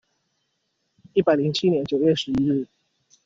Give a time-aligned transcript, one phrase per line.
[1.13, 2.67] 一百零七年九月十一日